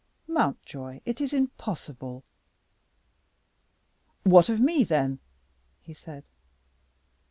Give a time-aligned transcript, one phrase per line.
[0.27, 2.23] Mountjoy, it is impossible."
[4.23, 5.19] "What of me, then?"
[5.79, 6.23] he said.